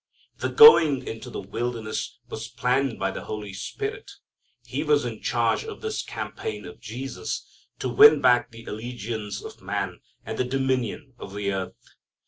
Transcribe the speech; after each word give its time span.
The 0.39 0.49
going 0.49 1.07
into 1.07 1.29
the 1.29 1.39
wilderness 1.39 2.17
was 2.27 2.47
planned 2.47 2.97
by 2.97 3.11
the 3.11 3.25
Holy 3.25 3.53
Spirit. 3.53 4.09
He 4.65 4.81
was 4.83 5.05
in 5.05 5.21
charge 5.21 5.63
of 5.63 5.81
this 5.81 6.01
campaign 6.01 6.65
of 6.65 6.79
Jesus 6.79 7.67
to 7.77 7.87
win 7.87 8.19
back 8.19 8.49
the 8.49 8.65
allegiance 8.65 9.43
of 9.43 9.61
man 9.61 9.99
and 10.25 10.39
the 10.39 10.43
dominion 10.43 11.13
of 11.19 11.35
the 11.35 11.53
earth. 11.53 11.73